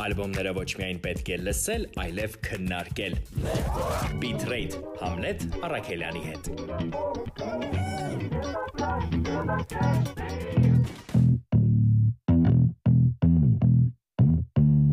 [0.00, 3.16] Ալբոմները ոչ միայն պետք է լսել, այլև քննարկել։
[4.22, 6.48] Bitrate Hamlet Արաքելյանի հետ։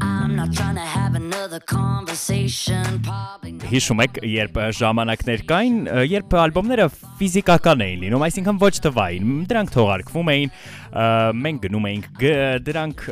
[0.01, 2.99] I'm not trying to have another conversation.
[3.07, 3.55] Probably.
[3.71, 5.79] Հիշում եք, երբ ժամանակներ կային,
[6.11, 6.91] երբ ալբոմները
[7.21, 10.53] ֆիզիկական էին լինում, այսինքն ոչ թվային, դրանք թողարկվում էին,
[10.91, 12.23] մենք գնում էինք
[12.65, 13.03] դրանք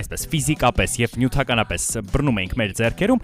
[0.00, 3.22] այսպես ֆիզիկապես եւ նյութականապես բռնում էինք մեր ձեռքերում,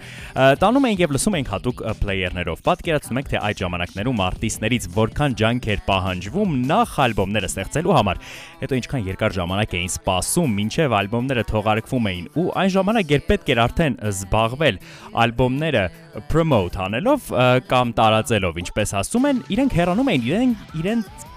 [0.61, 5.69] տանում էինք եւ լսում էինք հատուկ պլեյերներով։ Պատկերացնում եք, թե այդ ժամանակներում արտիստներից որքան ջանք
[5.75, 8.21] էր պահանջվում նախ ալբոմները ստեղծելու համար։
[8.61, 13.51] Հետո ինչքան երկար ժամանակ էին սպասում, մինչև ալբոմները թողարկվում էին ու այն ժամանակ երբ պետք
[13.51, 14.81] էր արդեն զբաղվել
[15.21, 15.85] ալբոմները
[16.31, 17.27] promote անելով
[17.71, 21.27] կամ տարածելով, ինչպես ասում են, իրենք հեռանում էին իրեն իրենց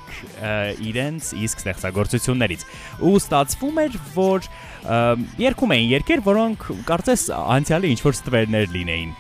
[0.84, 2.62] իրենց իսկ ստեղծագործություններից
[3.04, 4.98] ու ստացվում էր որ ը,
[5.42, 9.12] երգում էին երգեր որոնք կարծես անցյալի ինչ որ ստվերներ լինեին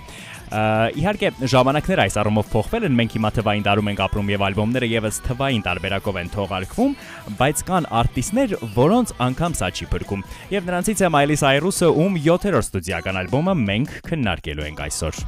[0.52, 5.20] իհարկե ժամանակները այս առումով փոխվել են մենք հիմա թվային տարում ենք ապրում եւ ալբոմները եւս
[5.24, 6.94] թվային տարբերակով են թողարկվում
[7.40, 12.68] բայց կան արտիստներ որոնց անգամ սա չի փրկում եւ նրանցից է Miley Cyrus-ը ում 7-րդ
[12.68, 15.22] ստուդիական ալբոմը մենք քննարկելու ենք այսօր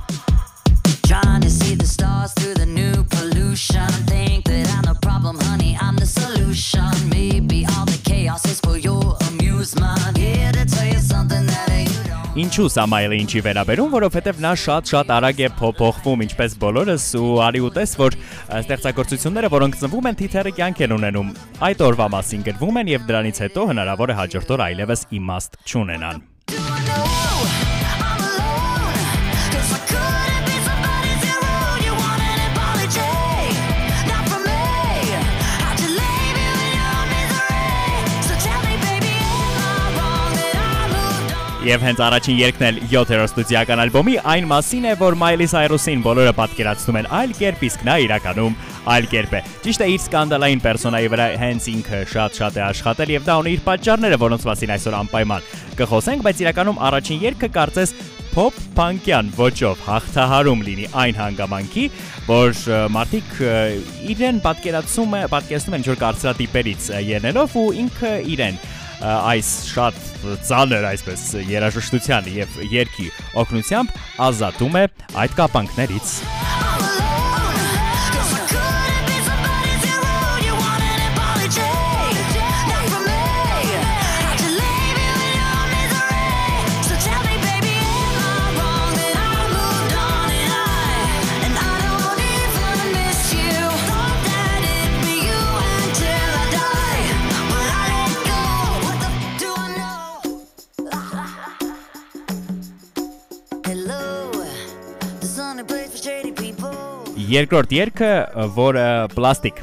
[1.06, 3.86] Trying to see the stars through the new pollution.
[4.10, 5.78] Think that I'm the problem, honey.
[5.80, 6.90] I'm the solution.
[7.08, 10.18] Maybe all the chaos is for your amusement.
[10.18, 11.95] Here to tell you something that don't.
[12.36, 17.64] Ինչու սա Miley ինչի վերաբերում, որովհետև նա շատ-շատ արագ է փոփոխվում, ինչպես բոլորս ու արի
[17.70, 18.18] ուտես, որ
[18.60, 21.34] ստեղծագործությունները, որոնք ծնվում են, թիթերը կյանք են ունենում։
[21.72, 26.26] Այդ օրվա մասին գրվում են եւ դրանից հետո հնարավոր է հաջորդ օր այլևս իմաստ չունենան։
[41.66, 46.34] Եվ հենց առաջին երգն էլ 7-րդ ստուդիական ալբոմի այն մասին է, որ Miley Cyrus-ին բոլորը
[46.38, 48.54] պատկերացնում են այլ կերպ, իսկ նա իրականում
[48.94, 53.26] այլ կերպ է։ Ճիշտ է, իր սկանդալային պերսոնայի վրա հենց ինքը շատ-շատ է աշխատել եւ
[53.26, 55.50] դա ունի իր պատճառները, որոնց մասին այսօր անպայման
[55.82, 57.96] կխոսենք, բայց իրականում առաջին երգը կարծես
[58.36, 61.84] pop punk-յան ոճով հաղթահարում լինի այն հանգամանքի,
[62.26, 62.58] որ
[62.92, 63.30] մարդիկ
[64.12, 68.60] իրեն պատկերացում է, պատկերացնում են ինչ որ կարծրատիպերից ելնելով ու ինքը իրեն
[69.04, 69.98] այս շատ
[70.48, 73.10] ծանր այսպես երաժշտության եւ երգի
[73.44, 73.98] օգնությամբ
[74.30, 74.86] ազատում է
[75.24, 76.16] այդ կապանքներից։
[107.26, 108.08] Երկրորդ երգը,
[108.54, 109.56] որը պլաստիկ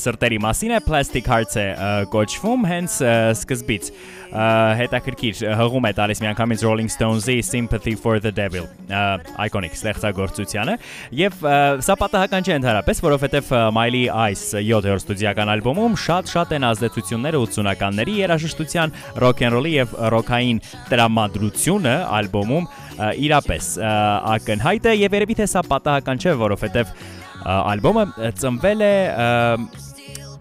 [0.00, 1.66] սրտերի մասին է, Plastic Hearts է
[2.14, 2.96] կոչվում հենց
[3.36, 3.90] սկզբից։
[4.78, 8.68] Հետաքրքիր հղում է տալիս միանգամից Rolling Stones-ի Sympathy for the Devil,
[9.42, 10.76] iconic ստեղծագործությանը,
[11.18, 11.42] եւ
[11.82, 18.94] սա պատահական չէ ընդհանրապես, որովհետեւ Miley այս 7-րդ ստուդիական ալբոմում շատ-շատ են ազդեցությունները 80-ականների երաժշտության,
[19.26, 20.62] rock and roll-ի եւ ռոքային
[20.94, 23.70] տրամադրությունը ալբոմում իրապես
[24.34, 26.94] ակնհայտ է եւ երևի թե սա պատահական չէ, որովհետեւ
[27.50, 28.04] ալբոմը
[28.40, 28.94] ծնվել է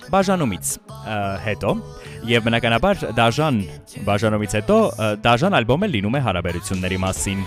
[0.10, 0.72] բաժանումից
[1.46, 1.76] հետո
[2.30, 3.60] եւ բնականաբար դաժան
[4.08, 4.80] բաժանումից հետո
[5.24, 7.46] դաժան ալբոմը լինում է հարաբերությունների մասին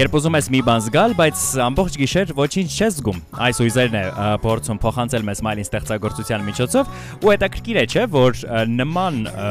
[0.00, 4.04] Երբ ուզում ես մի բան զգալ, բայց ամբողջ գիշեր ոչինչ չես զգում։ Այս ուզերն է
[4.40, 8.40] փորձում փոխանցել մեզ Smile-ին ստեղծագործության միջոցով, ու հետաքրքիր է, չէ, որ
[8.80, 9.50] նման ը,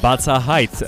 [0.00, 0.78] բացահայտ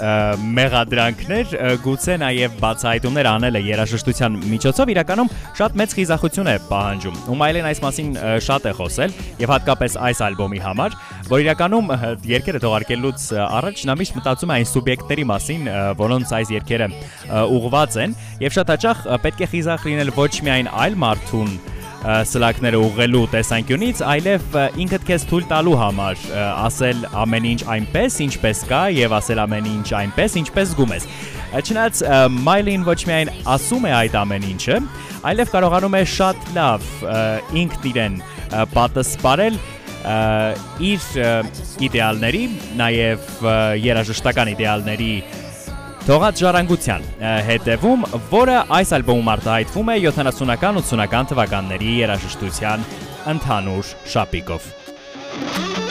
[0.57, 1.51] մեղադրանքներ
[1.85, 7.69] գուցե նաև բացահայտումներ անել է երաժշտության միջոցով իրականում շատ մեծ խիզախություն է պահանջում։ Ու Մայլեն
[7.73, 8.11] այս մասին
[8.47, 10.97] շատ է խոսել եւ հատկապես այս ալբոմի համար,
[11.29, 15.71] որ իրականում ը, երկերը թողարկելուց առաջ նա միշտ մտածում է այն սուբյեկտների մասին,
[16.01, 20.73] որոնց այս երկերը ը, ուղված են եւ շատ հաճախ պետք է խիզախ լինել ոչ միայն
[20.83, 21.55] այլ մարդուն
[22.03, 28.81] սլակները ուղղելու տեսանկյունից, այլև ինքդ քեզ թույլ տալու համար ասել ամեն ինչ այնպես, ինչպես կա
[28.97, 31.07] եւ ասել ամեն ինչ այնպես, ինչպես զգում ես։
[31.53, 32.03] Չնայած
[32.33, 34.81] Մայլին ոչ միայն ասում է այդ ամեն ինչը,
[35.31, 36.91] այլև կարողանում է շատ լավ
[37.63, 38.19] ինքն իրեն
[40.03, 40.17] ը,
[40.83, 41.05] իր
[41.87, 42.43] իդեալների,
[42.81, 43.29] նաև
[43.85, 45.13] երաժշտական իդեալների
[46.03, 47.05] Թողած ժառանգության
[47.47, 52.89] հետևում, որը այս ալբոմում արտահայտվում է 70-ական 80-ական թվականների երաժշտության
[53.37, 54.67] ընդհանուր շապիկով։
[55.33, 55.82] I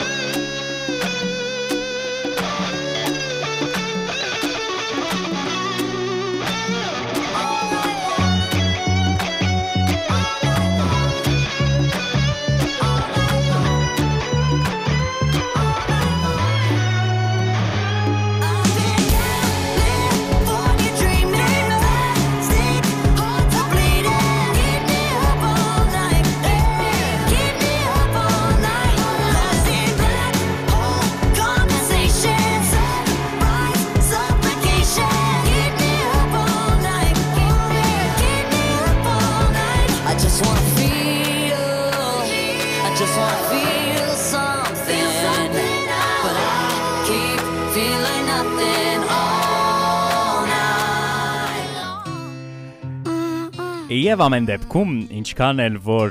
[54.12, 56.10] Եվ ամեն դեպքում, ինչքան էլ որ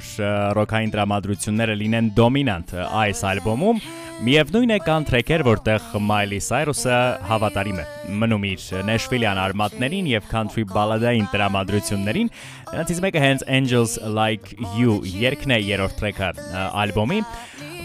[0.57, 3.81] ռոքային տրամադրությունները լինեն դոմինանտ այս ալբոմում,
[4.25, 6.97] միևնույն է կան թրեքեր, որտեղ Miley Cyrus-ը
[7.29, 7.85] հավատարիմ է
[8.23, 12.33] մնում իր Nashville-յան արմատներին եւ country բալադային տրամադրություններին։
[12.71, 14.49] Նրանցից մեկը հենց Angels Like
[14.79, 17.21] You երգն է երրորդ թրեքը ը, ալբոմի,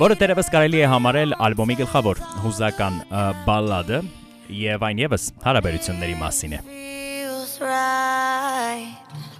[0.00, 3.00] որը դերևս կարելի է համարել ալբոմի գլխավոր հուզական
[3.44, 4.04] բալլադը
[4.64, 6.64] եւ այն եւս հարաբերությունների մասին է։
[7.56, 9.35] right.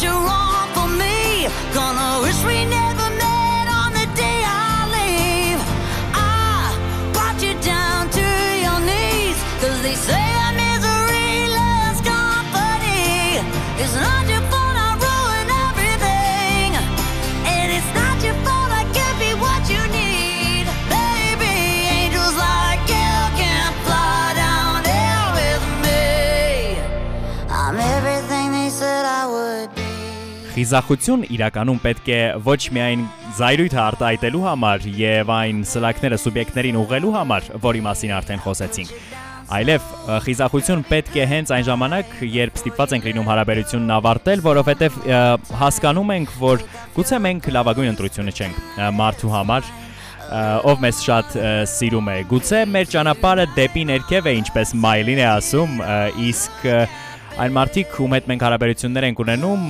[0.00, 1.48] You're wrong for me.
[1.74, 3.07] Gonna wish we never
[30.58, 33.02] Խիզախություն իրականում պետք է ոչ միայն
[33.38, 38.90] զայրույթը արտահայտելու համար եւ այն սլակները սուբյեկտներին ուղղելու համար, որի մասին արդեն խոսեցինք,
[39.54, 39.86] այլև
[40.26, 45.22] խիզախություն պետք է հենց այն ժամանակ, երբ ստիպված ենք լինում հարաբերությունն ավարտել, որովհետեւ ը,
[45.62, 46.66] հասկանում ենք, որ
[46.98, 48.62] գուցե մենք լավագույն ընտրությունը չենք
[48.98, 49.70] մարդու համար,
[50.68, 51.36] ով մեզ շատ
[51.70, 55.78] սիրում է։ Գուցե մեր ճանապարհը դեպի ներքև է, ինչպես Մայլին է ասում,
[56.28, 56.80] իսկ ը,
[57.38, 59.66] Այն մարդիկ, ում հետ մենք հարաբերություններ ենք ունենում,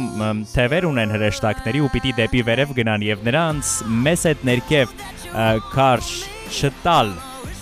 [0.54, 3.72] թևեր ունեն հրեշտակների ու պիտի դեպի վերև գնան եւ նրանց
[4.06, 4.94] մեզ հետ ներքև
[5.74, 6.08] քարշ
[6.48, 7.12] չտալ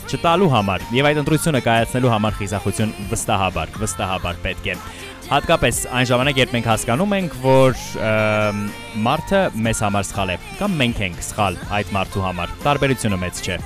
[0.06, 4.76] չտալու համար եւ այդ ընտրությունը կայացնելու համար խիզախություն վստահաբար, վստահաբար պետք է։
[5.26, 7.80] Հատկապես այն ժամանակ, երբ մենք հասկանում ենք, որ
[9.10, 13.64] մարդը մեզ համար սխալ է, կամ մենք ենք սխալ այդ մարդու համար։ Տարբերությունը մեծ չէ։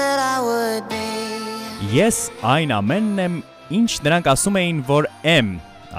[0.00, 1.08] said I would be.
[1.92, 3.36] Ես այն ամենն եմ,
[3.80, 5.50] ինչ նրանք ասում էին, որ եմ։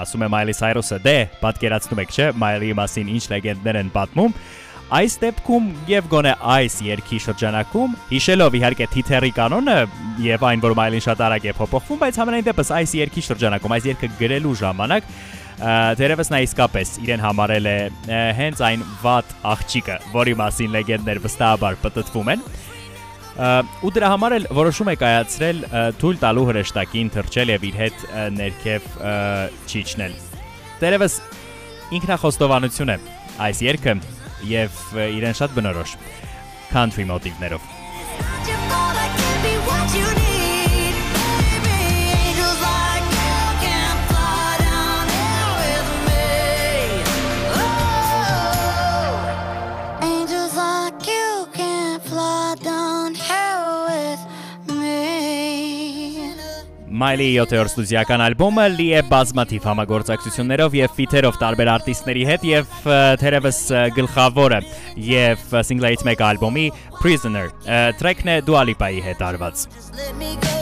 [0.02, 4.34] Ասում է Miley Cyrus-ը, դե, պատկերացնում եք, չէ, Miley-ի մասին ինչ լեգենդներ են պատմում։
[4.92, 9.76] Այս դեպքում եւ գոնե այս երկի շրջանակում, հիշելով իհարկե թիթերի կանոնը
[10.24, 13.88] եւ այն, որ Miley-ին շատ արագ է փոփոխվում, բայց համենայն դեպս այս երկի շրջանակում, այս
[13.92, 15.08] երկը գրելու ժամանակ
[15.62, 17.76] Դերևս նա իսկապես իրեն համարել է
[18.34, 22.42] հենց այն վատ աղջիկը, որի մասին լեգենդներ վստահաբար պատտվում են։
[23.32, 25.60] ու դրա համար էլ որոշում է կայացրել
[26.00, 28.88] թույլ տալու հրեշտակին թրջել եւ իր հետ ներքև
[29.72, 30.16] չիջնել։
[30.82, 31.20] Դերևս
[31.98, 32.98] ինքնախոստովանություն է
[33.48, 33.96] այս երգը
[34.52, 35.96] եւ իրեն շատ բնորոշ
[36.72, 37.81] country մոտիվներով։
[57.02, 62.78] Miley 7-րդ ստուդիական ալբոմը լի է բազմաթիվ համագործակցություններով եւ ֆիթերով տարբեր արտիստների հետ եւ
[63.24, 63.60] թերևս
[63.98, 64.62] գլխավորը
[65.10, 66.66] եւ single-ից մեկ ալբոմի
[67.02, 67.48] Prisoner
[67.98, 69.68] տրեքն է Dua Lipa-ի հետ արված։
[69.98, 70.61] Let me go.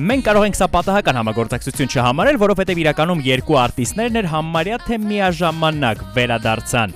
[0.00, 6.04] Մենք կարող ենք սա պատահական համագործակցություն չհամարել, որովհետև իրականում երկու արտիստներն էր համարյա թե միաժամանակ
[6.14, 6.94] վերադարձան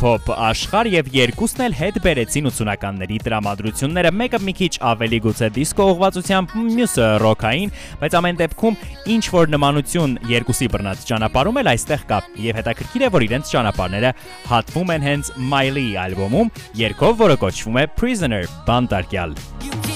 [0.00, 5.88] փոփ աշխարհ եւ երկուսն էլ հետ բերեցին 80-ականների տրամադրությունները, մեկը մի քիչ ավելի գուցե դիսկո
[5.92, 8.80] ուղղվածությամբ, մյուսը ռոքային, բայց ամեն դեպքում
[9.12, 14.14] ինչ որ նմանություն երկուսի բռնած ճանապարհում էլ այստեղ կա եւ հետաքրքիր է որ իրենց ճանապարհները
[14.48, 19.91] հատվում են հենց Miley ալբոմում, երգով, որը կոչվում է Prisoner, բանտարկյալ։ You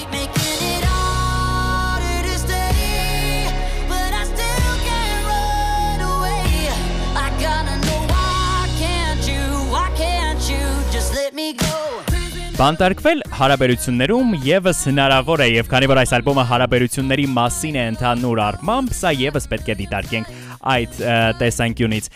[12.57, 18.95] Բանտարկվել հարաբերություններում եւս հնարավոր է եւ քանի որ այս ալբոմը հարաբերությունների մասին է ընդհանուր առմամբ,
[18.97, 20.31] սա եւս պետք է դիտարկենք
[20.73, 20.95] այդ
[21.37, 22.07] տեսանկյունից։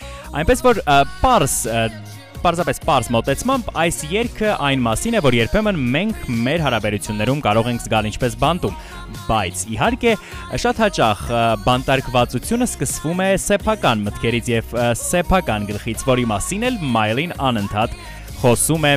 [0.42, 0.80] Այնպես որ
[1.22, 1.54] պարս
[2.42, 7.84] Պարզապես պարզ մոտեցմամբ այս երգը այն մասին է, որ երբեմն մենք մեր հարաբերություններում կարող ենք
[7.84, 8.80] զգալ ինչպես բանտում,
[9.28, 10.14] բայց իհարկե
[10.64, 11.22] շատ հաճախ
[11.68, 17.96] բանտարկվածությունը սկսվում է սեփական մտքերից եւ սեփական գլխից, որի մասին էլ Մայլին անընդհատ
[18.42, 18.92] խոսում է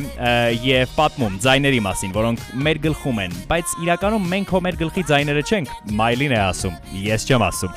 [0.66, 5.44] եւ պատմում ձայների մասին, որոնք մեր գլխում են, բայց իրականում մենք հո մեր գլխի ձայները
[5.46, 7.76] չենք, Մայլին է ասում, ես չեմ ասում։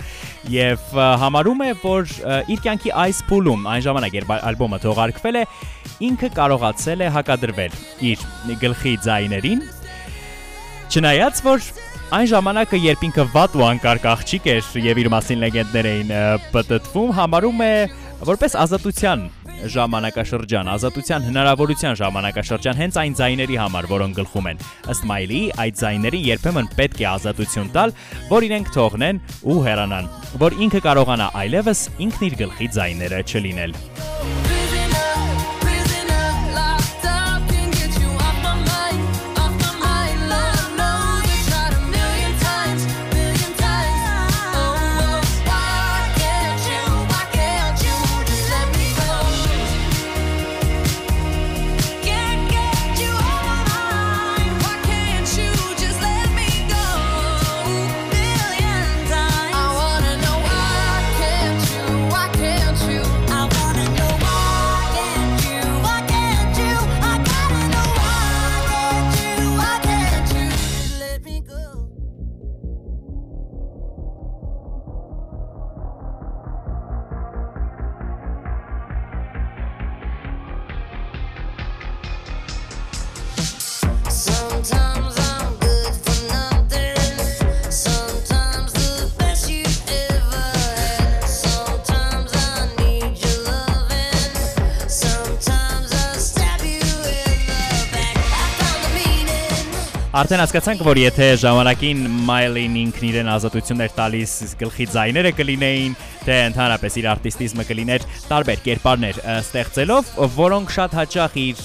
[0.55, 2.13] Եվ համարում է, որ
[2.55, 5.43] իր կյանքի այս փուլում, այն ժամանակ, երբ ալբոմը թողարկվել է,
[6.09, 7.77] ինքը կարողացել է հակադրվել
[8.09, 8.25] իր
[8.63, 9.67] գլխի ձայներին
[10.89, 11.65] Չնայած որ
[12.17, 16.21] այն ժամանակը երբ ինքը վատ ու անկարգ աղջիկ էր եւ իր մասին լեգենդներ էին ը,
[16.55, 17.73] պտտվում, համարում է
[18.25, 19.27] որպես ազատության
[19.73, 24.61] ժամանակաշրջան, ազատության հնարավորության ժամանակաշրջան հենց այն ձայների համար, որոնք գլխում են։
[24.93, 27.95] Ըստ Մայլի, այդ ձայներին երբեմն պետք է ազատություն տալ,
[28.33, 30.11] որ իրենք թողնեն ու հեռանան,
[30.45, 34.48] որ ինքը կարողանա այլևս ինքն իր գլխի ձայները չլինել։ Prisoner,
[100.19, 105.95] Արդեն հասկացանք, որ եթե ժամանակին Մայլին ինքն իրեն ազատություններ տալիս գլխի ձայները կլինեին,
[106.25, 111.63] թե ընդհանրապես իր արտիստիզմը կլիներ տարբեր կերպարներ ստեղծելով, որոնք շատ հաճախ իր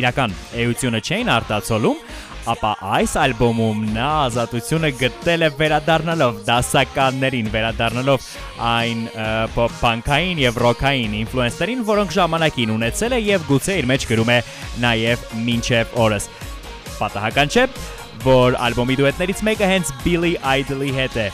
[0.00, 2.02] իրական էությունը չէին արտացոլում,
[2.50, 8.28] ապա այս ալբոմում նա ազատությունը գտել է վերադառնալով դասականներին, վերադառնալով
[8.70, 9.02] այն
[9.58, 14.38] փոփ-փանկային եւ ռոքային ինֆլուենսերին, որոնք ժամանակին ունեցել է եւ գուցե իր մեջ գրում է
[14.88, 16.30] նաեւ մինչեւ օրս
[17.00, 17.68] պատահական չէ,
[18.26, 21.30] որ ալբոմի դուետներից մեկը հենց Billy Idol-ի հետ է։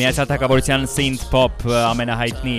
[0.00, 2.54] Միացյալ Թագավորության synth pop ամենահայտնի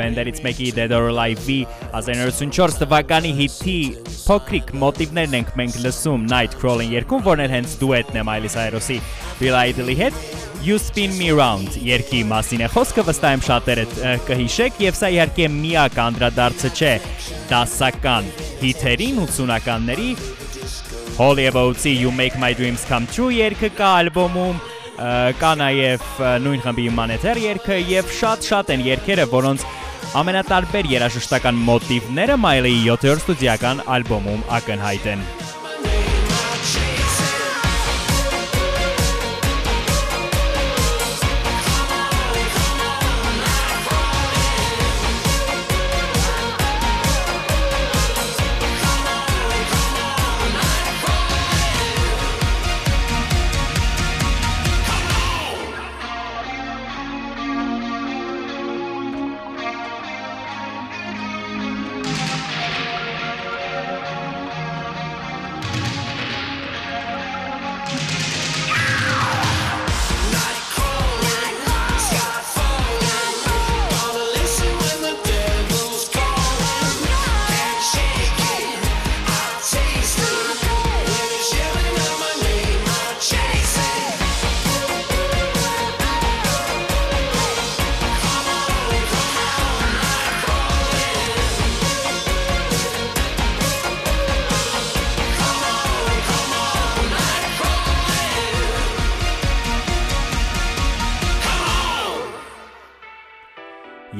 [0.00, 1.60] բենդերից մեկի Dead or Alive-ի
[1.94, 3.74] 1994 թվականի հիթի
[4.24, 8.98] փոքրիկ մոտիվներն ենք մենք լսում Night Crawling երգում, որն էլ հենց դուետն է Miley Cyrus-ի
[9.38, 10.18] Bill Idol-ի հետ
[10.66, 13.86] You Spin Me Round երգի մասին է խոսքը վստահ եմ շատերը
[14.26, 16.92] կհիշեք եւ սա իհարկե միակ անդրադարձը չէ
[17.52, 18.34] դասական
[18.66, 20.10] հիթերին 80-ականների
[21.22, 24.62] Holy About-ի You Make My Dreams Come True երգը կա ալբոմում
[24.96, 26.08] կա նաև
[26.44, 29.64] նույն խմբի Maneter երգը եւ շատ-շատ են երգերը, որոնց
[30.22, 35.41] ամենատարբեր երաժշտական մոտիվները Miley-ի 7-րդ ստուդիական ալբոմում ակնհայտ են։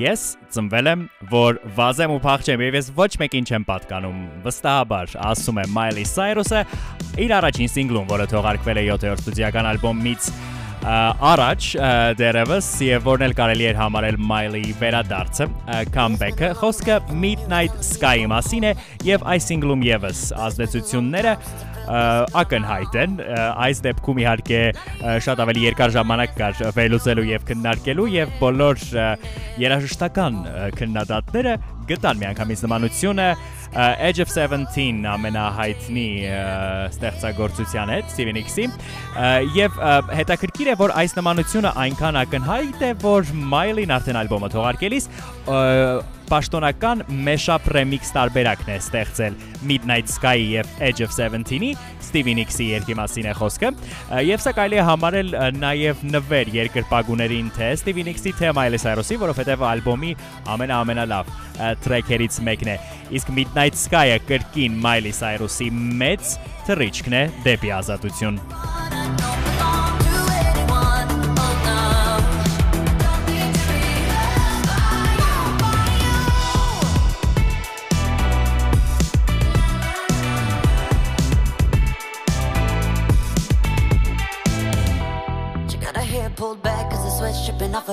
[0.02, 0.22] Ես
[0.54, 5.66] ծնվել եմ, որ վազեմ ու փախչեմ, եւ ես ոչ մեկին չեմ պատկանում։ Վստահաբար, ասում է
[5.76, 6.62] Miley Cyrus-ը
[7.22, 10.32] իր առաջին սինգլում, որը թողարկվել է 7-րդ ստուդիական ալբոմից
[10.82, 11.66] առաջ
[12.18, 15.46] դերևս եւ որն էլ կարելի էր համարել Miley-ի վերադարձը,
[15.94, 18.72] comeback-ը, խոսքը Midnight Sky-ի մասին է
[19.06, 21.36] եւ այս սինգլում եւս ազդեցությունները
[22.42, 23.16] ակնհայտ են
[23.66, 24.60] այս դեպքում իհարկե
[25.26, 28.84] շատ ավելի երկար ժամանակ կար վերլուծելու եւ քննարկելու եւ բոլոր
[29.62, 30.38] երաժշտական
[30.78, 31.56] քննադատները
[31.88, 33.26] գտան միանգամից նմանությունը
[33.72, 36.08] Edge of 17 ամենահայտնի
[36.92, 38.66] ստեղծագործության հետ Steven X-ի
[39.56, 39.78] եւ
[40.20, 45.08] հետաքրքիր է որ այս նմանությունը այնքան ակնհայտ է որ Miley-ն արդեն ալբոմը թողարկելիս
[46.32, 49.36] պաշտոնական mashup remix տարբերակն է ստեղծել.
[49.68, 51.72] Midnight Sky-ի եւ Edge of 17-ի
[52.02, 56.52] Steven X-ի երկի մասին է խոսքը ա, եւ սա կարելի է համարել ա, նաեւ նվեր
[56.56, 60.14] երկրպագուներին թե Steven X-ի թե Miley Cyrus-ի, որովհետեւ ալբոմի
[60.56, 62.80] ամենաամենալավ ա, տրեքերից մեկն է
[63.20, 65.70] իսկ Midnight Sky-ը կրկին Miley Cyrus-ի
[66.02, 66.34] մեծ
[66.66, 68.42] թռիչքն է դեպի ազատություն
[68.92, 69.01] She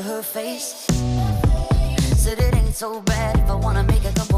[0.01, 0.85] her face.
[2.15, 4.28] Said it ain't so bad if I wanna make a couple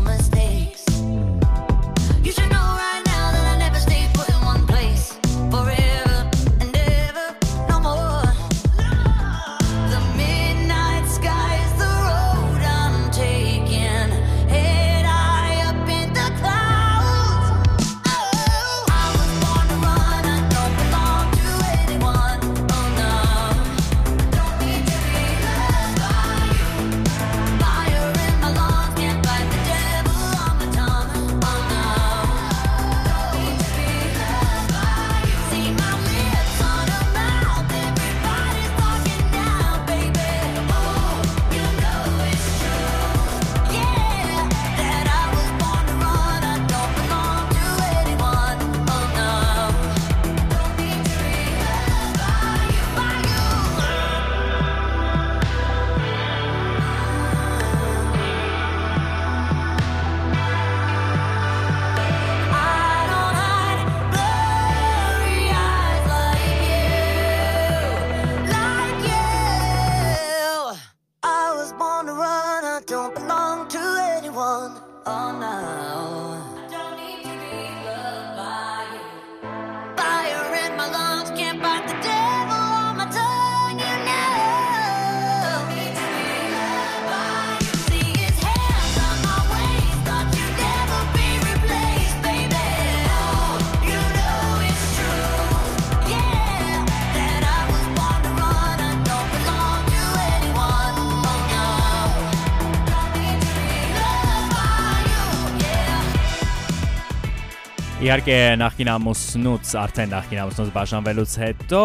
[108.11, 111.83] Իհարկե նախին ամուսնուց, արդեն նախին ամուսնուց բաժանվելուց հետո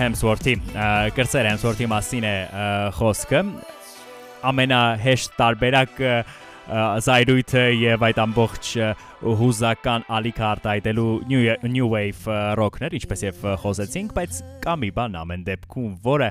[0.00, 0.52] Հեմսվորթի
[1.18, 2.30] կրծեր Հեմսվորթի մասին է
[2.96, 3.42] խոսքը
[4.48, 6.22] ամենահեշտ տարբերակը ա,
[7.04, 8.70] զայրույթը եւ այդ ամբողջ
[9.42, 11.42] հուզական ալիքը արտահայտելու new,
[11.76, 12.24] new wave
[12.62, 16.30] ռոքներ, ինչպես եւ խոսեցինք, բայց կա մի բան ամեն դեպքում, որը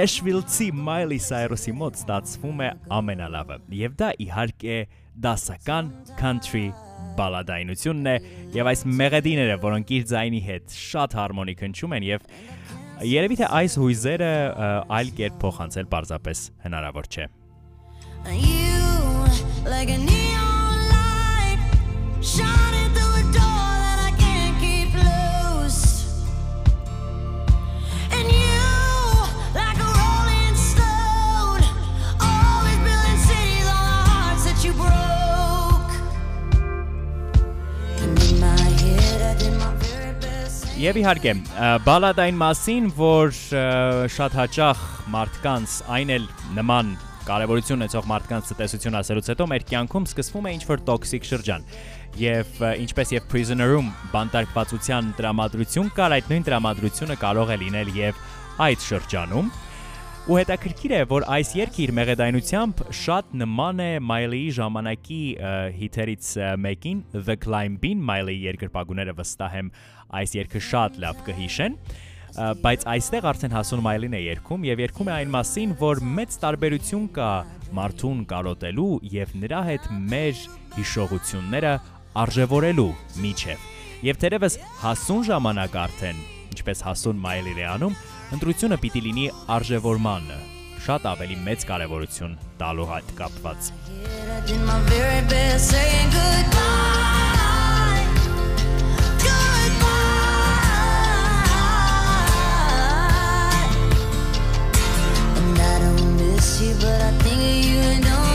[0.00, 4.80] Nashville-ցի Miley Cyrus-ի մոտ ստացվում է ամենալավը։ Եվ դա իհարկե
[5.24, 6.70] դասական country
[7.18, 8.14] բալադայնությունն է
[8.54, 12.26] եւ այս մեղեդիները, որոնք իր ձայնի հետ շատ հարմոնիկ հնչում են եւ
[13.10, 14.32] երևի թե այս հույզերը
[15.00, 17.28] այլ կերպ փոխանցել պարզապես հնարավոր չէ։
[18.36, 18.80] You
[19.64, 21.60] like a neon light
[22.20, 22.69] shining
[40.80, 41.32] Եվ իհարկե,
[41.84, 43.34] բալադային մասին, որ
[44.14, 46.92] շատ հաճախ մարդկանց այն էլ նման
[47.26, 51.66] կարևորություն ունեցող մարդկանց տեսություն ասելուց հետո մեր կյանքում սկսվում է ինչ-որ տոքսիկ շրջան։
[52.22, 58.24] Եվ ինչպես եւ Prisoner-ում բանտարկվածության տրամադրություն կար, այդ նույն տրամադրությունը կարող է լինել եւ
[58.70, 59.52] այդ շրջանում։
[60.28, 65.20] Ու հետաքրքիր է, որ այս երգը իր մեղեդայնությամբ շատ նման է Miley-ի ժամանակի
[65.78, 66.28] հիթերից
[66.60, 69.70] մեկին The Climb-ին, Miley-ի երկրպագուները վստահ եմ
[70.20, 71.78] այս երգը շատ լավ կհիշեն։
[72.60, 77.08] բայց այստեղ արդեն հասուն Մայլին է երգում եւ երգում է այն մասին, որ մեծ տարբերություն
[77.16, 77.30] կա
[77.80, 80.44] մարդուն կարոտելու եւ նրա հետ մեր
[80.76, 81.74] հիշողությունները
[82.20, 82.92] արժևորելու
[83.24, 83.66] միջև։
[84.10, 87.98] Եւ թերևս հասուն ժամանակ արդեն, ինչպես հասուն Մայլին է անում,
[88.36, 90.38] ընտրությունը պիտի լինի արժևորմանը,
[90.86, 93.60] շատ ավելի մեծ կարևորություն տալու հետ կապված։
[106.80, 108.29] but I think you know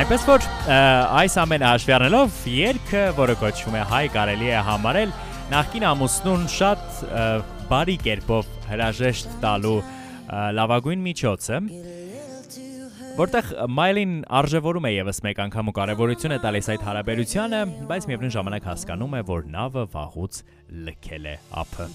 [0.00, 5.10] Այնպես որ այս ամենը հաշվի առնելով երգը, որը կոչվում է հայ կարելի է համարել
[5.50, 7.02] նախկին ամուսնուն շատ
[7.68, 9.74] բարի կերպով հրաժեշտ տալու
[10.56, 11.58] լավագույն միջոցը
[13.20, 17.60] որտեղ Մայլին արժևորում է եւս մեկ անգամ ու կարևորություն է տալիս այդ հարաբերությանը,
[17.90, 20.40] բայց միևնույն ժամանակ հասկանում է, որ նավը վաղուց
[20.88, 21.90] լքել է ափը։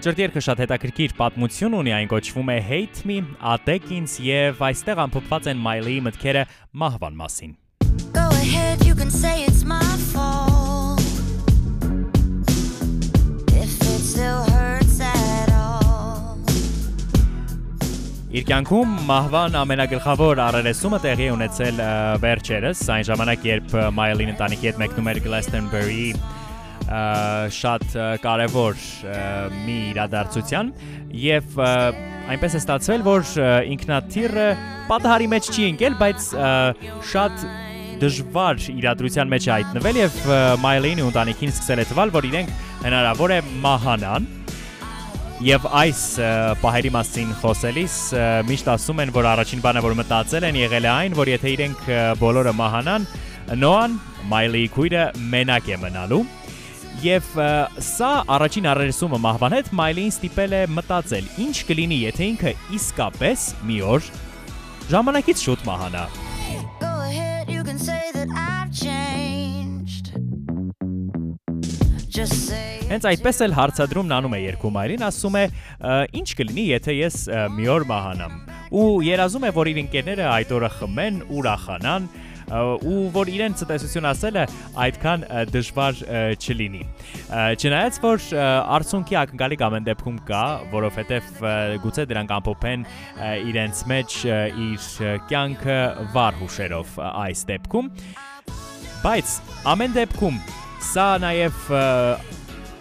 [0.00, 3.16] Հաջորդ երգը շատ հետաքրքիր պատմություն ունի, այն կոչվում է Hate Me,
[3.52, 6.44] Ատեք ինձ եւ այստեղ ամփոփված են Մայլիի մտքերը
[6.80, 7.52] մահվան մասին։
[8.16, 9.84] Go ahead, you can say it's my
[10.14, 11.04] fault.
[13.52, 15.28] If it still hurts at.
[18.30, 21.86] Իր կյանքում մահվան ամենագլխավոր առերեսումը տեղի ունեցել
[22.24, 26.39] վերջերս, այն ժամանակ երբ Մայլին ընտանիքի հետ մեկնում էր Glastonbury ը,
[26.90, 28.84] շատ կարևոր
[29.66, 30.72] մի իրադարձության
[31.20, 33.30] եւ այնպես է ստացվել, որ
[33.74, 34.48] ինքնաթիռը
[34.90, 36.26] պատահարի մեջ չի ընկել, բայց
[37.12, 37.46] շատ
[38.00, 40.20] դժվար իրադրության մեջ է հայտնվել եւ
[40.64, 42.52] Մայլինի ընտանիքին սկսել է թվալ, որ իրենք
[42.86, 44.28] հնարավոր է մահանան
[45.40, 46.00] Եվ այս
[46.60, 47.94] պահերի մասին խոսելիս
[48.44, 51.86] միշտ ասում են, որ առաջին բանը, որ մտածել են, եղել է այն, որ եթե իրենք
[52.20, 53.06] բոլորը մահանան,
[53.56, 53.94] Նոան
[54.28, 56.20] Մայլի քույրը մենակ է մնալու։
[57.00, 57.28] Եվ
[57.80, 63.78] սա առաջին առերեսումը մահվան հետ Մայլին ստիպել է մտածել, ինչ կլինի, եթե ինքը իսկապես մի
[63.94, 64.08] օր
[64.92, 66.02] ժամանակից շուտ մահանա։
[72.90, 75.44] Հենց այդպես էլ հարցադրումն անում է երկու մայրին, ասում է,
[75.80, 77.16] «Ը, ինչ կլինի, եթե ես
[77.56, 78.34] մի օր մահանամ։
[78.76, 84.08] Ու երազում է, որ իր ընկերները այդ օրը խմեն, ուրախանան, ը, ու որ իրեն ցտեսություն
[84.10, 84.44] ասելը
[84.84, 86.00] այդքան դժվար
[86.40, 86.82] չլինի։
[87.60, 88.26] Չնայած որ
[88.76, 90.42] արցունքի ակնկալիք ամեն դեպքում կա,
[90.74, 91.44] որովհետև
[91.84, 92.86] գուցե դրանք ամփոփեն
[93.50, 94.18] իրենց մեջ
[94.66, 94.88] իր
[95.30, 95.78] կյանքը
[96.16, 97.94] վառ հուշերով այս դեպքում,
[99.04, 99.38] բայց
[99.70, 100.42] ամեն դեպքում
[100.90, 101.64] սա նաև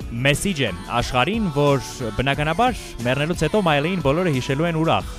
[0.10, 1.84] մեսիջ է աշխարհին, որ
[2.18, 5.12] բնականաբար մեռնելուց հետո Մայլին բոլորը հիշելու են ուրախ։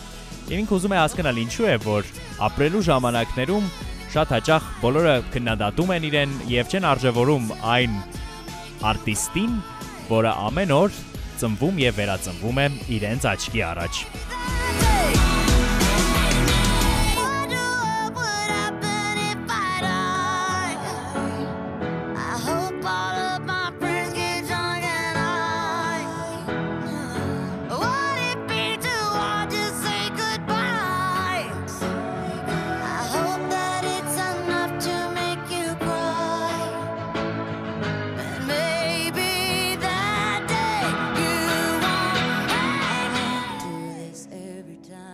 [0.50, 2.08] Եվ ինքը ուզում է հասկանալ ինչու է, որ
[2.48, 3.68] ապրելու ժամանակներում
[4.10, 7.46] շատ հաճախ բոլորը քննադատում են իրեն եւ չեն արժևորում
[7.76, 7.94] այն
[8.90, 9.54] արտիստին,
[10.10, 10.98] որը ամեն օր
[11.44, 12.66] ծնվում եւ վերածնվում է
[12.98, 14.04] իրենց աչքի առաջ։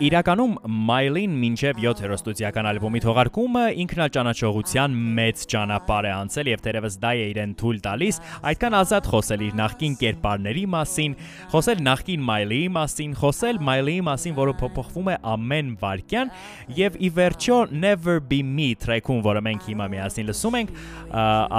[0.07, 0.51] Իրականում
[0.87, 7.25] Մայլին մինչև 7-րդ ստուդիական ալբոմի թողարկումը ինքնաճանաչողության մեծ ճանապարհ է անցել եւ թերևս դա է
[7.33, 8.19] իրեն թույլ տալիս
[8.51, 11.17] այդքան ազատ խոսել իր նախկին կերպարների մասին,
[11.51, 16.31] խոսել նախկին Մայլիի մասին, խոսել Մայլիի մասին, որը փոփոխվում է ամեն վարքյան
[16.77, 20.73] եւ ի վերջո Never Be Me տրեքում, որը մենք հիմա միասին լսում ենք,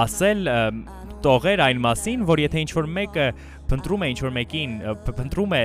[0.07, 0.51] ասել
[1.19, 3.25] տողեր այն մասին, որ եթե ինչ որ մեկը
[3.71, 4.75] փնտրում է ինչ որ մեկին,
[5.09, 5.63] փնտրում է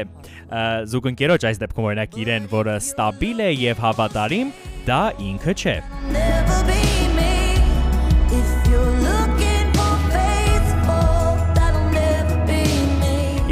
[0.94, 4.56] զուգընկերոջ այս դեպքում օրինակ իրեն, որը ստաբիլ է եւ հավատարիմ,
[4.88, 5.78] դա ինքը չէ։
[6.14, 6.83] Never be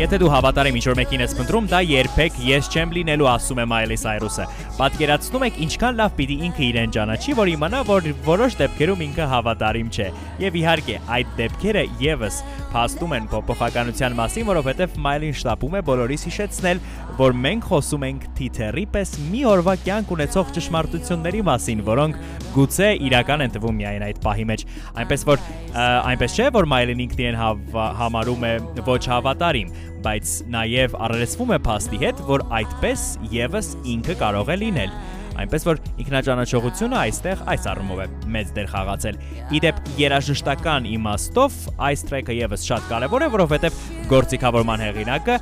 [0.02, 3.66] Եթե դու հավատարիմ ինչ որ մեկին ես փնտրում, դա երբեք ես չեմ լինելու, ասում է
[3.70, 4.46] Մայլի Սայրուսը։
[4.80, 9.92] Պատկերացնում եք ինչքան լավ պիտի ինքը իրեն ճանաչի, որ իմանա, որ որոշ դեպքերում ինքը հավատարիմ
[9.94, 10.08] չէ։
[10.42, 12.40] Եվ իհարկե, այդ դեպքերը եւս
[12.72, 16.82] փաստում են փոփոխականության մասին, որովհետև Մայլին շտապում է բոլորիս հիշեցնել,
[17.22, 22.22] որ մենք խոսում ենք թիթերի պես մի օրվա կյանք ունեցող ճշմարտությունների մասին, որոնք
[22.56, 24.66] գուցե իրական են թվում միայն այդ պահի մեջ։
[25.02, 25.44] Այնպես որ
[25.82, 28.54] այնպես չէ, որ Մայլին ինքն իրեն հավ- համարում է
[28.88, 29.70] ոչ հավատարիմ,
[30.06, 34.94] բայց նաև առերեսվում է փաստի հետ, որ այդպես եւս ինքը կարող է լինել։
[35.42, 39.20] Այնպես որ ինքնաճանաչողությունը այստեղ այս առումով է մեծ դեր խաղացել։
[39.58, 43.80] Իդեպ երաժշտական իմաստով այս տրեքը եւս շատ կարեւոր է, որովհետեւ
[44.12, 45.38] գործիքավորման հեղինակը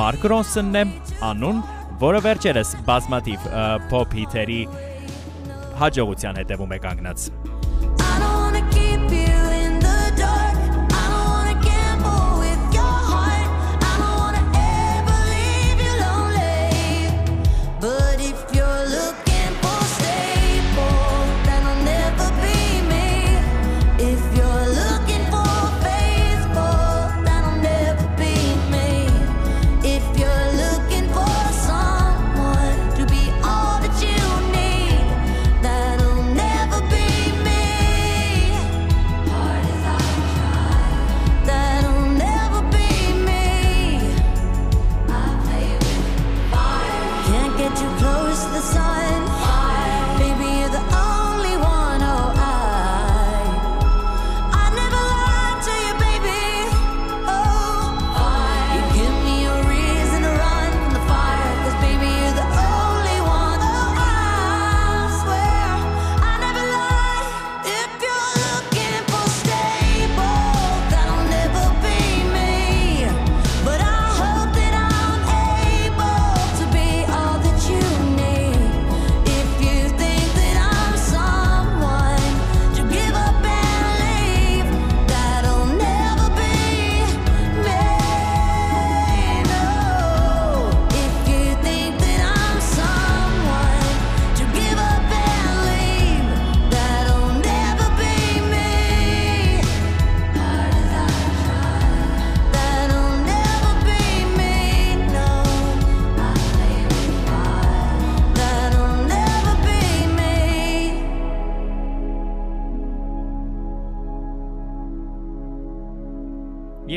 [0.00, 0.84] Մարկ Ռոնսոնն է,
[1.30, 1.62] անուն,
[2.02, 3.48] որը վերջերս բազմաթիվ
[3.90, 4.60] փոփ հիթերի
[5.80, 7.30] հաջողության հետևում է կանգնած։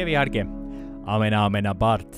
[0.03, 0.41] Եվ իհարկե,
[1.13, 2.15] ամենաամենաբարդ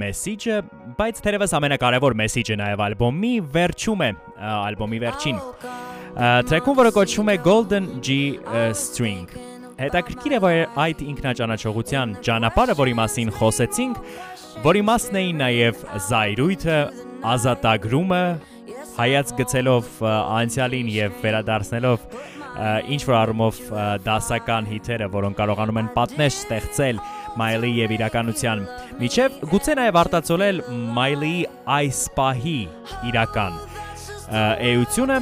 [0.00, 0.56] մեսիջը,
[0.98, 4.10] բայց թերևս ամենակարևոր մեսիջը նաև ալբոմի վերջում է,
[4.46, 5.40] ալբոմի վերջին։
[6.50, 8.18] Տրեքում, որը կոչվում է Golden G
[8.78, 9.34] String։
[9.80, 14.00] Հետաքրքիր է, որ այդ ինքնաճանաչողության ճանապարհը, որի մասին խոսեցինք,
[14.70, 16.78] որի մասն էին նաև զայրույթը,
[17.34, 18.22] ազատագրումը,
[18.96, 22.06] հայաց գցելով անցյալին եւ վերադարձնելով
[22.56, 23.60] ինչ որ առումով
[24.06, 27.00] դասական հիթերը, որոնք կարողանում են պատնեշ ստեղծել
[27.36, 28.62] Մայլի եւ իրականության
[29.02, 30.62] միջև գուցե նաեւ արտացոլել
[30.96, 31.34] Մայլի
[31.76, 32.58] այս պահի
[33.12, 33.58] իրական
[34.72, 35.20] էությունը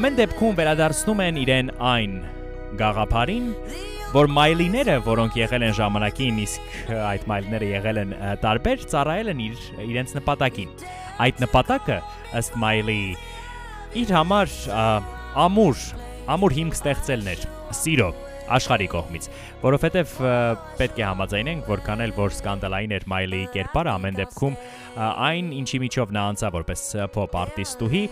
[0.00, 2.18] ամեն դեպքում վերադարձնում են իրեն այն
[2.80, 3.46] գաղափարին
[4.10, 9.60] որ մայլիները, որոնք եղել են ժամանակին, իսկ այդ մայլները եղել են տարբեր, ծառայել են իր
[9.84, 10.72] իրենց նպատակին։
[11.26, 11.98] Այդ նպատակը
[12.40, 12.98] ըստ մայլի
[14.02, 14.56] իր համար
[15.44, 15.84] ամուր,
[16.30, 17.46] ամուր հիմք ստեղծելն էր,
[17.80, 18.10] սիրո
[18.50, 19.26] աշխարհի կողմից,
[19.62, 20.12] որովհետև
[20.80, 24.56] պետք է համաձայնենք, որքան էլ որ սկանդալային էր Մայլիի կերպարը, ամեն դեպքում
[25.28, 28.02] այն ինչի միջով նա անցավ որպես փոփ արտիստուհի,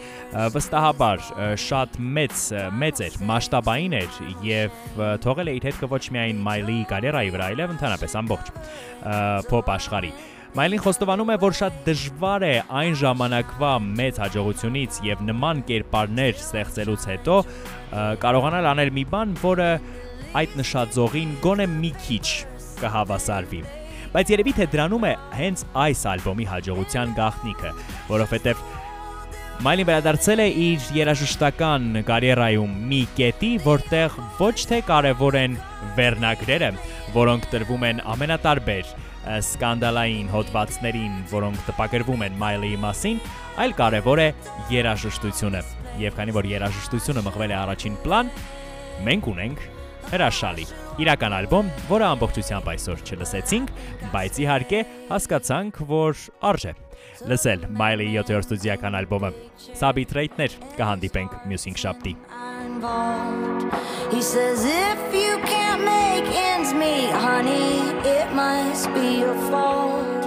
[0.54, 1.26] վստահաբար
[1.66, 2.46] շատ մեծ
[2.85, 7.78] մեծ էր, մասշտաբային էր եւ թողել է իր հետքը ոչ միայն Մայլիի կարիերայի վրա, այլև
[7.78, 8.52] ընդհանրապես ամբողջ
[9.50, 10.12] փոփ աշխարհի
[10.57, 17.05] Մայլին խոստովանում է, որ շատ դժվար է այն ժամանակվա մեծ հաջողությունից եւ նման կերպարներ ստեղծելուց
[17.11, 17.37] հետո
[18.23, 19.69] կարողանալ անել մի բան, որը
[20.41, 22.25] այդ նշաձողին գոնե մի քիչ
[22.81, 23.61] կհավասարվի։
[24.09, 27.73] Բայց երևի թե դրանում է հենց այս ալբոմի հաջողության գաղտնիքը,
[28.09, 28.63] որովհետև
[29.59, 35.57] Մայլին վերադարձել է իր երաժշտական կարիերայում մի կետի, որտեղ ոչ թե կարևոր են
[35.97, 36.68] վերնագրերը,
[37.16, 38.94] որոնք տրվում են ամենատարբեր
[39.42, 43.21] սկանդալային հոդվածներին, որոնք տպագրվում են Մայլիի մասին,
[43.66, 44.31] այլ կարևոր է
[44.79, 45.66] երաժշտությունը։
[46.07, 48.35] Եվ քանի որ երաժշտությունը մղվել է առաջին պլան,
[49.11, 49.71] մենք ունենք
[50.09, 53.79] Հրաշալի։ Իրական ալբոմ, որը ամբողջությամբ այսօր չլսեցինք,
[54.14, 56.79] բայց իհարկե հասկացանք, որ արժե
[57.30, 59.34] լսել Miley 7-րդ ստուդիական ալբոմը։
[59.80, 62.15] Սա բիթրեյթներ կհանդիպենք մյուս 5 շաբթի։
[62.84, 63.72] involved.
[64.13, 70.26] He says, if you can't make ends meet, honey, it must be your fault.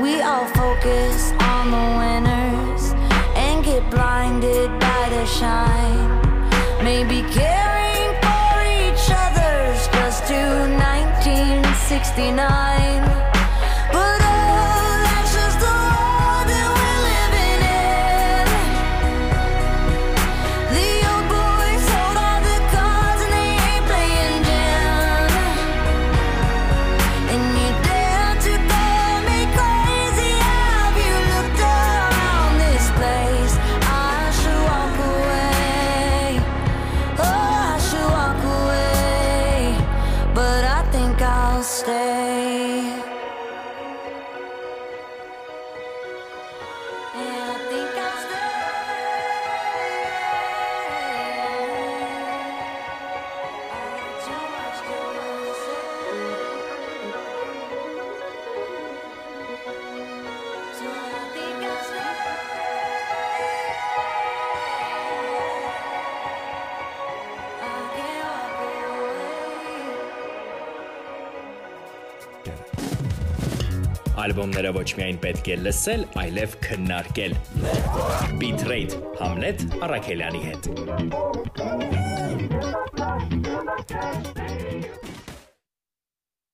[0.00, 2.92] We all focus on the winners
[3.36, 6.20] and get blinded by their shine.
[6.82, 10.40] Maybe caring for each other's just to
[10.78, 13.31] 1969.
[74.33, 77.35] Ալբոմները ոչ միայն պետք է լսել, այլև քննարկել։
[78.41, 80.69] Bitrate Hamlet Արաքելյանի հետ։